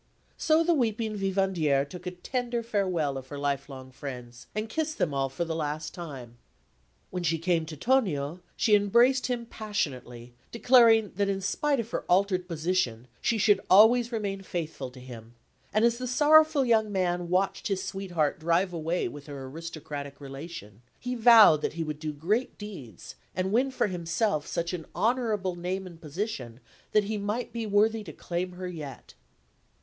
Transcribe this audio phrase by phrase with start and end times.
[0.35, 5.13] So the weeping vivandière took a tender farewell of her lifelong friends, and kissed them
[5.13, 6.39] all for the last time.
[7.11, 12.01] When she came to Tonio, she embraced him passionately, declaring that in spite of her
[12.09, 15.35] altered position, she should always remain faithful to him;
[15.71, 20.81] and as the sorrowful young man watched his sweetheart drive away with her aristocratic relation,
[20.99, 25.55] he vowed that he would do great deeds, and win for himself such an honourable
[25.55, 26.59] name and position
[26.91, 29.13] that he might be worthy to claim her yet.